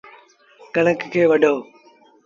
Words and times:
ڪڻڪ 0.73 0.99
کي 1.13 1.21
وڍو۔ 1.31 1.53